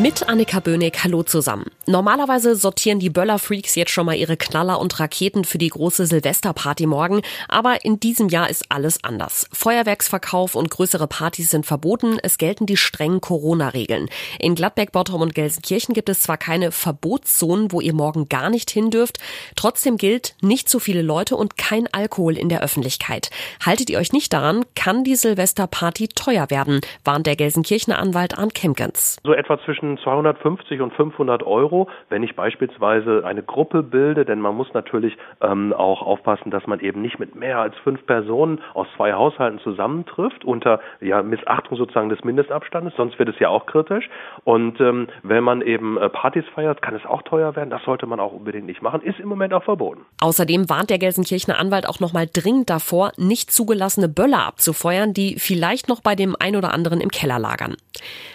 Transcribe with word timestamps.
Mit 0.00 0.28
Annika 0.28 0.60
Böhnig, 0.60 0.96
hallo 1.02 1.24
zusammen. 1.24 1.72
Normalerweise 1.86 2.54
sortieren 2.54 3.00
die 3.00 3.10
Böller-Freaks 3.10 3.74
jetzt 3.74 3.90
schon 3.90 4.06
mal 4.06 4.14
ihre 4.14 4.36
Knaller 4.36 4.78
und 4.78 5.00
Raketen 5.00 5.42
für 5.42 5.58
die 5.58 5.70
große 5.70 6.06
Silvesterparty 6.06 6.86
morgen, 6.86 7.22
aber 7.48 7.84
in 7.84 7.98
diesem 7.98 8.28
Jahr 8.28 8.48
ist 8.48 8.66
alles 8.68 9.02
anders. 9.02 9.48
Feuerwerksverkauf 9.52 10.54
und 10.54 10.70
größere 10.70 11.08
Partys 11.08 11.50
sind 11.50 11.66
verboten, 11.66 12.18
es 12.22 12.38
gelten 12.38 12.64
die 12.66 12.76
strengen 12.76 13.20
Corona-Regeln. 13.20 14.08
In 14.38 14.54
Gladbeck, 14.54 14.92
Bottrop 14.92 15.20
und 15.20 15.34
Gelsenkirchen 15.34 15.94
gibt 15.94 16.08
es 16.08 16.20
zwar 16.20 16.36
keine 16.36 16.70
Verbotszonen, 16.70 17.72
wo 17.72 17.80
ihr 17.80 17.94
morgen 17.94 18.28
gar 18.28 18.50
nicht 18.50 18.70
hin 18.70 18.90
dürft, 18.90 19.18
trotzdem 19.56 19.96
gilt 19.96 20.36
nicht 20.40 20.68
zu 20.68 20.78
viele 20.78 21.02
Leute 21.02 21.34
und 21.34 21.58
kein 21.58 21.88
Alkohol 21.92 22.38
in 22.38 22.48
der 22.48 22.62
Öffentlichkeit. 22.62 23.30
Haltet 23.66 23.90
ihr 23.90 23.98
euch 23.98 24.12
nicht 24.12 24.32
daran, 24.32 24.64
kann 24.76 25.02
die 25.02 25.16
Silvesterparty 25.16 26.06
teuer 26.14 26.50
werden, 26.50 26.82
warnt 27.02 27.26
der 27.26 27.34
Gelsenkirchener 27.34 27.98
Anwalt 27.98 28.38
Arndt 28.38 28.54
Kemkens. 28.54 29.16
So 29.24 29.32
etwa 29.32 29.58
zwischen 29.64 29.87
zwischen 29.96 29.98
250 29.98 30.80
und 30.80 30.92
500 30.94 31.42
Euro, 31.42 31.88
wenn 32.08 32.22
ich 32.22 32.36
beispielsweise 32.36 33.22
eine 33.24 33.42
Gruppe 33.42 33.82
bilde, 33.82 34.24
denn 34.24 34.40
man 34.40 34.56
muss 34.56 34.72
natürlich 34.74 35.16
ähm, 35.40 35.72
auch 35.72 36.02
aufpassen, 36.02 36.50
dass 36.50 36.66
man 36.66 36.80
eben 36.80 37.00
nicht 37.00 37.18
mit 37.18 37.34
mehr 37.34 37.58
als 37.58 37.76
fünf 37.78 38.04
Personen 38.06 38.60
aus 38.74 38.86
zwei 38.96 39.12
Haushalten 39.12 39.58
zusammentrifft, 39.60 40.44
unter 40.44 40.80
ja, 41.00 41.22
Missachtung 41.22 41.78
sozusagen 41.78 42.08
des 42.08 42.22
Mindestabstandes, 42.24 42.94
sonst 42.96 43.18
wird 43.18 43.28
es 43.28 43.38
ja 43.38 43.48
auch 43.48 43.66
kritisch. 43.66 44.08
Und 44.44 44.80
ähm, 44.80 45.08
wenn 45.22 45.44
man 45.44 45.62
eben 45.62 45.98
äh, 45.98 46.08
Partys 46.08 46.44
feiert, 46.54 46.82
kann 46.82 46.94
es 46.94 47.06
auch 47.06 47.22
teuer 47.22 47.56
werden. 47.56 47.70
Das 47.70 47.82
sollte 47.84 48.06
man 48.06 48.20
auch 48.20 48.32
unbedingt 48.32 48.66
nicht 48.66 48.82
machen, 48.82 49.02
ist 49.02 49.20
im 49.20 49.28
Moment 49.28 49.54
auch 49.54 49.64
verboten. 49.64 50.02
Außerdem 50.20 50.68
warnt 50.68 50.90
der 50.90 50.98
Gelsenkirchener 50.98 51.58
Anwalt 51.58 51.88
auch 51.88 52.00
nochmal 52.00 52.26
dringend 52.32 52.70
davor, 52.70 53.12
nicht 53.16 53.50
zugelassene 53.50 54.08
Böller 54.08 54.46
abzufeuern, 54.46 55.12
die 55.12 55.36
vielleicht 55.38 55.88
noch 55.88 56.00
bei 56.02 56.14
dem 56.14 56.36
ein 56.38 56.56
oder 56.56 56.72
anderen 56.72 57.00
im 57.00 57.10
Keller 57.10 57.38
lagern. 57.38 57.76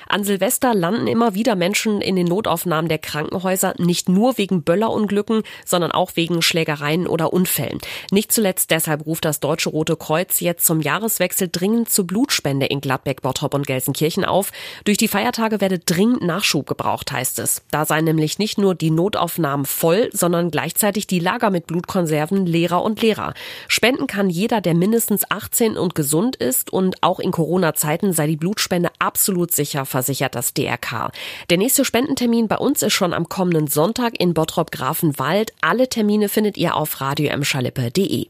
An 0.08 0.24
Silvester 0.24 0.74
landen 0.74 1.08
immer 1.08 1.34
wieder 1.34 1.56
Menschen 1.56 2.02
in 2.02 2.16
den 2.16 2.28
Notaufnahmen 2.28 2.90
der 2.90 3.00
Krankenhäuser, 3.00 3.74
nicht 3.78 4.10
nur 4.10 4.38
wegen 4.38 4.64
Böllerunglücken, 4.64 5.44
sondern 5.66 5.92
auch 5.92 6.12
wegen 6.16 6.42
Schlägereien 6.42 7.08
oder 7.08 7.34
Unfällen. 7.34 7.80
Nicht 8.12 8.32
zuletzt 8.32 8.72
deshalb 8.72 9.06
ruft 9.06 9.26
das 9.26 9.40
Deutsche 9.40 9.70
Rote 9.70 9.96
Kreuz 9.96 10.40
jetzt 10.40 10.66
zum 10.66 10.82
Jahreswechsel 10.82 11.50
dringend 11.52 11.90
zur 11.90 12.06
Blutspende 12.06 12.66
in 12.66 12.82
Gladbeck, 12.82 13.22
Bottrop 13.22 13.54
und 13.54 13.66
Gelsenkirchen 13.66 14.26
auf. 14.26 14.52
Durch 14.84 14.98
die 14.98 15.08
Feiertage 15.08 15.62
werde 15.62 15.80
dringend 15.80 16.22
Nachschub 16.22 16.68
gebraucht, 16.68 17.12
heißt 17.12 17.40
es. 17.40 17.64
Da 17.72 17.86
seien 17.86 18.06
nämlich 18.06 18.40
nicht 18.40 18.58
nur 18.58 18.76
die 18.76 18.92
Notaufnahmen 18.92 19.66
voll, 19.66 20.10
sondern 20.14 20.52
gleichzeitig 20.52 21.08
die 21.08 21.20
Lager 21.20 21.50
mit 21.50 21.68
Blutkonserven 21.68 22.46
leerer 22.46 22.84
und 22.84 23.02
leerer. 23.02 23.34
Spenden 23.68 24.08
kann 24.08 24.30
jeder, 24.30 24.62
der 24.62 24.74
mindestens 24.74 25.24
18 25.30 25.78
und 25.78 25.96
gesund 25.96 26.36
ist 26.36 26.72
und 26.72 27.02
auch 27.02 27.20
in 27.20 27.32
Corona-Zeiten 27.32 28.14
sei 28.14 28.28
die 28.28 28.38
Blutspende 28.38 28.90
absolut 29.00 29.53
sicher 29.56 29.86
versichert 29.86 30.36
das 30.36 30.54
DRK. 30.54 31.12
Der 31.50 31.58
nächste 31.58 31.86
Spendentermin 31.86 32.48
bei 32.48 32.58
uns 32.58 32.82
ist 32.82 32.94
schon 32.94 33.14
am 33.14 33.30
kommenden 33.30 33.68
Sonntag 33.68 34.20
in 34.20 34.34
Bottrop-Grafenwald. 34.34 35.54
Alle 35.62 35.90
Termine 35.90 36.30
findet 36.30 36.58
ihr 36.58 36.76
auf 36.76 37.02
radioemschalippe.de. 37.02 38.28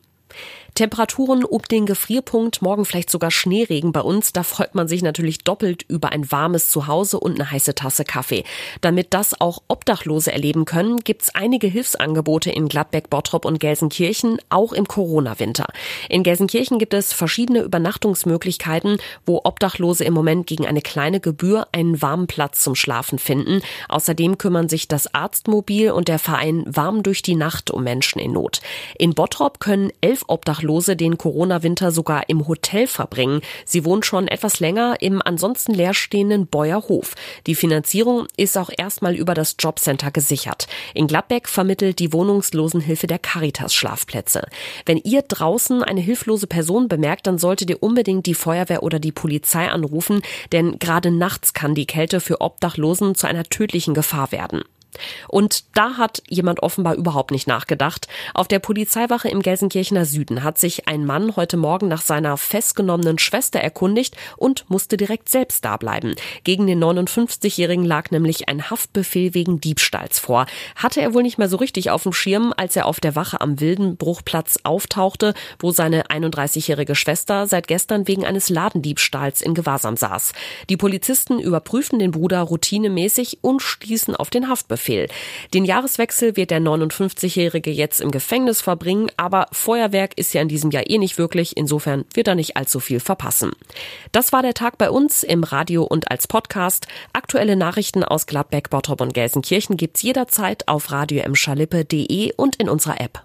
Temperaturen 0.76 1.44
um 1.44 1.62
den 1.70 1.86
Gefrierpunkt, 1.86 2.64
morgen 2.64 2.86
vielleicht 2.86 3.12
sogar 3.12 3.30
Schneeregen 3.30 3.92
bei 3.92 4.02
uns. 4.02 4.34
Da 4.34 4.42
freut 4.42 4.74
man 4.74 4.88
sich 4.88 5.04
natürlich 5.04 5.44
doppelt 5.44 5.84
über 5.88 6.12
ein 6.12 6.32
warmes 6.32 6.72
Zuhause 6.72 7.20
und 7.20 7.40
eine 7.40 7.52
heiße 7.52 7.76
Tasse 7.76 8.06
Kaffee. 8.06 8.44
Damit 8.82 9.14
das 9.14 9.40
auch 9.40 9.62
Obdachlose 9.68 10.32
erleben 10.32 10.66
können, 10.66 11.02
gibt's 11.02 11.34
einige 11.36 11.68
Hilfsangebote 11.68 12.50
in 12.50 12.70
Gladbeck, 12.70 13.12
Bottrop 13.12 13.46
und 13.46 13.60
Gelsenkirchen, 13.60 14.40
auch 14.50 14.74
im 14.74 14.88
Corona-Winter. 14.88 15.68
In 16.10 16.24
Gelsenkirchen 16.24 16.80
gibt 16.80 16.96
es 16.96 17.14
verschiedene 17.14 17.62
Übernachtungsmöglichkeiten, 17.62 18.98
wo 19.28 19.42
Obdachlose 19.44 20.04
im 20.04 20.14
Moment 20.14 20.48
gegen 20.48 20.66
eine 20.66 20.82
kleine 20.82 21.20
Gebühr 21.20 21.68
einen 21.72 22.02
warmen 22.02 22.26
Platz 22.26 22.64
zum 22.64 22.74
Schlafen 22.74 23.20
finden. 23.20 23.62
Außerdem 23.90 24.40
kümmern 24.40 24.70
sich 24.70 24.88
das 24.88 25.14
Arztmobil 25.14 25.92
und 25.92 26.08
der 26.08 26.18
Verein 26.18 26.64
Warm 26.66 27.04
durch 27.04 27.22
die 27.22 27.36
Nacht 27.36 27.70
um 27.70 27.84
Menschen 27.84 28.18
in 28.18 28.32
Not. 28.32 28.62
In 28.98 29.14
Bottrop 29.14 29.60
können 29.60 29.92
elf 30.02 30.23
Obdachlose 30.28 30.96
den 30.96 31.18
Corona-Winter 31.18 31.92
sogar 31.92 32.30
im 32.30 32.48
Hotel 32.48 32.88
verbringen. 32.88 33.42
Sie 33.66 33.86
wohnen 33.86 34.04
schon 34.04 34.28
etwas 34.28 34.60
länger 34.60 34.96
im 35.00 35.22
ansonsten 35.22 35.74
leerstehenden 35.74 36.48
Beuerhof. 36.48 37.16
Die 37.48 37.56
Finanzierung 37.56 38.28
ist 38.38 38.58
auch 38.58 38.70
erstmal 38.76 39.16
über 39.16 39.34
das 39.34 39.56
Jobcenter 39.60 40.12
gesichert. 40.12 40.68
In 40.94 41.08
Gladbeck 41.08 41.48
vermittelt 41.48 42.00
die 42.00 42.14
Wohnungslosenhilfe 42.14 43.08
der 43.08 43.20
Caritas 43.20 43.74
Schlafplätze. 43.74 44.48
Wenn 44.86 44.98
ihr 44.98 45.22
draußen 45.22 45.84
eine 45.84 46.02
hilflose 46.02 46.48
Person 46.48 46.88
bemerkt, 46.88 47.28
dann 47.28 47.38
solltet 47.38 47.70
ihr 47.70 47.82
unbedingt 47.82 48.26
die 48.26 48.34
Feuerwehr 48.34 48.84
oder 48.84 49.00
die 49.00 49.12
Polizei 49.12 49.70
anrufen, 49.70 50.22
denn 50.52 50.80
gerade 50.80 51.12
nachts 51.12 51.54
kann 51.54 51.76
die 51.76 51.88
Kälte 51.88 52.20
für 52.20 52.42
Obdachlosen 52.42 53.16
zu 53.16 53.28
einer 53.28 53.44
tödlichen 53.44 53.94
Gefahr 53.94 54.32
werden. 54.32 54.64
Und 55.28 55.64
da 55.76 55.98
hat 55.98 56.22
jemand 56.28 56.62
offenbar 56.62 56.96
überhaupt 56.96 57.32
nicht 57.32 57.48
nachgedacht. 57.48 58.08
Auf 58.34 58.48
der 58.48 58.60
Polizeiwache 58.60 59.30
im 59.30 59.42
Gelsenkirchener 59.42 60.06
Süden 60.06 60.44
hat 60.44 60.58
sich 60.58 60.88
ein 60.88 61.06
Mann 61.06 61.36
heute 61.36 61.58
Morgen 61.58 61.88
nach 61.88 62.02
seiner 62.02 62.38
festgenommenen 62.38 63.20
Schwester 63.20 63.60
erkundigt 63.60 64.16
und 64.38 64.70
musste 64.70 64.98
direkt 64.98 65.30
selbst 65.30 65.66
da 65.66 65.78
bleiben. 65.78 66.16
Gegen 66.44 66.68
den 66.68 66.84
59-Jährigen 66.84 67.86
lag 67.86 68.12
nämlich 68.12 68.50
ein 68.50 68.70
Haftbefehl 68.70 69.34
wegen 69.34 69.60
Diebstahls 69.60 70.20
vor. 70.20 70.46
Hatte 70.76 71.02
er 71.02 71.14
wohl 71.14 71.24
nicht 71.24 71.38
mehr 71.38 71.50
so 71.50 71.58
richtig 71.58 71.90
auf 71.90 72.04
dem 72.04 72.14
Schirm, 72.14 72.54
als 72.56 72.76
er 72.76 72.86
auf 72.86 73.00
der 73.00 73.16
Wache 73.16 73.42
am 73.42 73.60
Wildenbruchplatz 73.60 74.60
auftauchte, 74.64 75.34
wo 75.60 75.72
seine 75.72 76.06
31-jährige 76.08 76.96
Schwester 76.96 77.48
seit 77.48 77.68
gestern 77.68 78.08
wegen 78.08 78.26
eines 78.26 78.50
Ladendiebstahls 78.50 79.42
in 79.42 79.54
Gewahrsam 79.54 79.98
saß. 79.98 80.34
Die 80.70 80.78
Polizisten 80.78 81.40
überprüfen 81.40 82.00
den 82.00 82.12
Bruder 82.12 82.42
routinemäßig 82.42 83.40
und 83.42 83.62
stießen 83.62 84.16
auf 84.16 84.30
den 84.30 84.50
Haftbefehl. 84.50 84.83
Haftbefehl. 84.84 85.08
Den 85.54 85.66
Jahreswechsel 85.66 86.36
wird 86.36 86.52
der 86.52 86.60
59-Jährige 86.60 87.72
jetzt 87.72 88.02
im 88.02 88.12
Gefängnis 88.12 88.62
verbringen, 88.62 89.10
aber 89.18 89.48
Feuerwerk 89.52 90.18
ist 90.18 90.34
ja 90.34 90.42
in 90.42 90.48
diesem 90.48 90.72
Jahr 90.72 90.90
eh 90.90 90.98
nicht 90.98 91.18
wirklich, 91.18 91.58
insofern 91.58 92.06
wird 92.14 92.28
er 92.28 92.36
nicht 92.36 92.58
allzu 92.58 92.80
viel 92.80 93.00
verpassen. 93.00 93.52
Das 94.12 94.34
war 94.34 94.42
der 94.42 94.54
Tag 94.54 94.78
bei 94.78 94.90
uns 94.90 95.24
im 95.24 95.44
Radio 95.44 95.84
und 95.84 96.12
als 96.12 96.28
Podcast. 96.28 96.88
Aktuelle 97.14 97.56
Nachrichten 97.56 98.04
aus 98.04 98.26
Gladbeck, 98.26 98.70
Bottrop 98.70 99.02
und 99.02 99.14
Gelsenkirchen 99.14 99.78
gibt's 99.78 100.02
jederzeit 100.02 100.68
auf 100.68 100.92
radio 100.92 101.24
und 102.38 102.56
in 102.58 102.70
unserer 102.70 103.00
App. 103.00 103.24